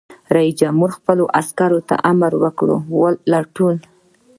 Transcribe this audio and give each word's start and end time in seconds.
رئیس 0.35 0.55
جمهور 0.61 0.89
خپلو 0.97 1.23
عسکرو 1.39 1.79
ته 1.89 1.95
امر 2.11 2.31
وکړ؛ 2.43 2.69
لټون! 3.31 3.75